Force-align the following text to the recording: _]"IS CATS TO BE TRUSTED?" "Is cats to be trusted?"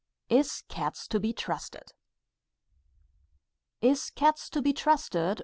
_]"IS 0.35 0.63
CATS 0.67 1.07
TO 1.07 1.19
BE 1.19 1.31
TRUSTED?" 1.31 1.91
"Is 3.81 4.09
cats 4.09 4.49
to 4.49 4.59
be 4.59 4.73
trusted?" 4.73 5.39